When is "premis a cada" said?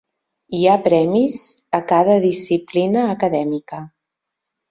0.87-2.15